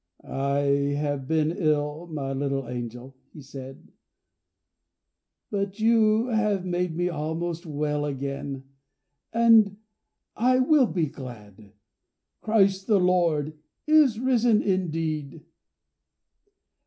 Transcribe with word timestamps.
"I 0.23 0.61
have 0.97 1.27
been 1.27 1.51
ill, 1.51 2.07
my 2.11 2.33
little 2.33 2.67
angel," 2.67 3.15
he 3.33 3.41
said, 3.43 3.91
"but 5.51 5.79
you 5.79 6.29
have 6.29 6.65
made 6.65 6.95
me 6.97 7.07
almost 7.07 7.67
well 7.67 8.05
again, 8.05 8.63
and 9.31 9.77
I 10.35 10.57
will 10.57 10.87
be 10.87 11.05
glad! 11.05 11.73
Christ 12.41 12.87
the 12.87 12.99
Lord 12.99 13.55
is 13.85 14.19
risen 14.19 14.63
indeed." 14.63 15.45